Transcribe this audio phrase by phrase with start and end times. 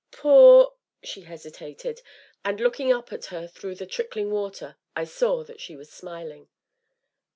[0.09, 0.73] "Poor"
[1.03, 2.01] she hesitated,
[2.43, 6.49] and looking up at her through the trickling water, I saw that she was smiling.